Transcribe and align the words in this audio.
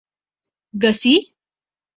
گسی 0.81 1.15